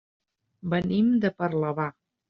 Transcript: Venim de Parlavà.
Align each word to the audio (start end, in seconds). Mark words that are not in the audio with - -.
Venim 0.73 1.13
de 1.27 1.35
Parlavà. 1.43 1.91